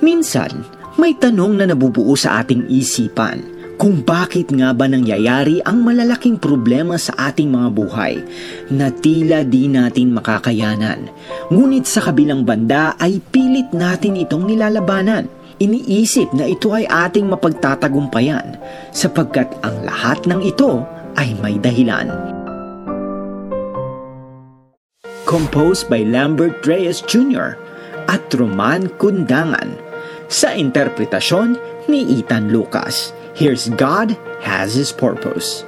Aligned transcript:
Minsan, 0.00 0.64
may 0.96 1.12
tanong 1.16 1.60
na 1.60 1.68
nabubuo 1.68 2.16
sa 2.16 2.40
ating 2.40 2.68
isipan 2.72 3.60
kung 3.80 4.04
bakit 4.04 4.52
nga 4.52 4.76
ba 4.76 4.84
nangyayari 4.84 5.64
ang 5.64 5.80
malalaking 5.80 6.36
problema 6.36 7.00
sa 7.00 7.32
ating 7.32 7.48
mga 7.48 7.68
buhay 7.72 8.20
na 8.68 8.92
tila 8.92 9.40
di 9.40 9.72
natin 9.72 10.12
makakayanan. 10.12 11.08
Ngunit 11.48 11.88
sa 11.88 12.04
kabilang 12.04 12.44
banda 12.44 12.92
ay 13.00 13.24
pilit 13.32 13.72
natin 13.72 14.20
itong 14.20 14.44
nilalabanan. 14.44 15.24
Iniisip 15.56 16.36
na 16.36 16.44
ito 16.44 16.76
ay 16.76 16.84
ating 16.84 17.24
mapagtatagumpayan 17.24 18.60
sapagkat 18.92 19.48
ang 19.64 19.80
lahat 19.84 20.28
ng 20.28 20.44
ito 20.44 20.84
ay 21.16 21.32
may 21.40 21.56
dahilan. 21.56 22.12
Composed 25.24 25.88
by 25.88 26.04
Lambert 26.04 26.60
Reyes 26.68 27.00
Jr. 27.04 27.56
at 28.12 28.24
Roman 28.36 28.92
Kundangan 29.00 29.89
sa 30.30 30.54
interpretasyon 30.54 31.58
ni 31.90 32.06
Ethan 32.22 32.54
Lucas. 32.54 33.10
Here's 33.34 33.66
God 33.74 34.14
Has 34.46 34.78
His 34.78 34.94
Purpose. 34.94 35.66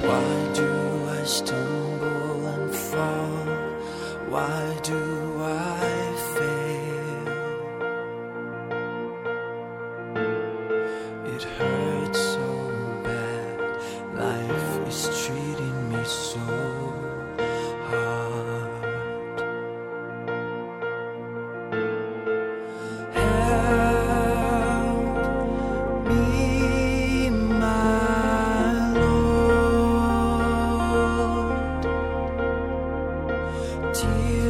Why 0.00 0.32
do 0.56 0.70
I 1.12 1.20
stumble 1.28 2.40
and 2.48 2.72
fall? 2.72 3.44
Why 4.32 4.56
do 4.80 5.25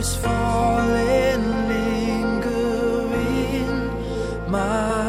is 0.06 0.16
falling, 0.16 1.44
lingering. 1.68 2.50
My 4.48 5.05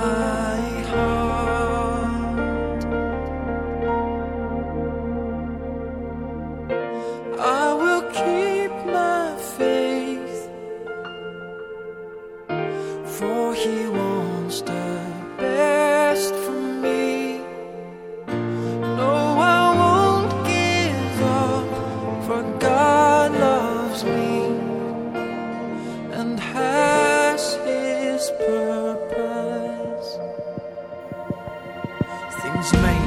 Things 32.69 32.81
may 32.81 33.06